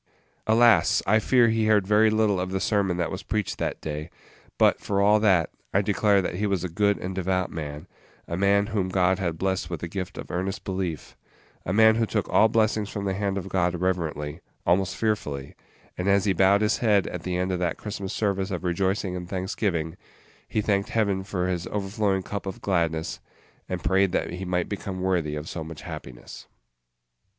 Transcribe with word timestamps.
Alas! 0.47 1.03
I 1.05 1.19
fear 1.19 1.49
he 1.49 1.67
heard 1.67 1.85
very 1.85 2.09
little 2.09 2.39
of 2.39 2.49
the 2.49 2.59
sermon 2.59 2.97
that 2.97 3.11
was 3.11 3.21
preached 3.21 3.59
that 3.59 3.79
day; 3.81 4.09
but, 4.57 4.79
for 4.79 4.99
all 4.99 5.19
that, 5.19 5.51
I 5.75 5.83
declare 5.83 6.23
that 6.23 6.33
he 6.37 6.47
was 6.47 6.63
a 6.63 6.69
good 6.69 6.97
and 6.97 7.13
devout 7.13 7.51
man; 7.51 7.85
a 8.27 8.35
man 8.35 8.65
whom 8.73 8.89
God 8.89 9.19
had 9.19 9.37
blessed 9.37 9.69
with 9.69 9.79
the 9.81 9.87
gift 9.87 10.17
of 10.17 10.31
earnest 10.31 10.63
belief; 10.63 11.15
a 11.67 11.71
man 11.71 11.97
who 11.97 12.07
took 12.07 12.27
all 12.29 12.47
blessings 12.47 12.89
from 12.89 13.05
the 13.05 13.13
hand 13.13 13.37
of 13.37 13.47
God 13.47 13.75
reverently, 13.79 14.39
almost 14.65 14.95
fearfully; 14.95 15.53
and 15.95 16.07
as 16.09 16.25
he 16.25 16.33
bowed 16.33 16.61
his 16.61 16.77
head 16.79 17.05
at 17.05 17.21
the 17.21 17.37
end 17.37 17.51
of 17.51 17.59
that 17.59 17.77
Christmas 17.77 18.11
service 18.11 18.49
of 18.49 18.63
rejoicing 18.63 19.15
and 19.15 19.29
thanksgiving, 19.29 19.97
he 20.47 20.61
thanked 20.61 20.89
Heaven 20.89 21.23
for 21.23 21.47
his 21.47 21.67
overflowing 21.67 22.23
cup 22.23 22.47
of 22.47 22.59
gladness, 22.59 23.19
and 23.69 23.83
prayed 23.83 24.13
that 24.13 24.31
he 24.31 24.45
might 24.45 24.67
become 24.67 24.99
worthy 24.99 25.35
of 25.35 25.47
so 25.47 25.63
much 25.63 25.83
happiness. 25.83 26.47